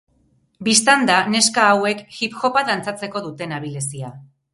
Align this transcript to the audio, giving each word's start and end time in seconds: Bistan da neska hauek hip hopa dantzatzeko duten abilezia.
Bistan 0.67 1.03
da 1.09 1.17
neska 1.33 1.65
hauek 1.73 2.01
hip 2.21 2.39
hopa 2.45 2.63
dantzatzeko 2.71 3.23
duten 3.27 3.55
abilezia. 3.59 4.11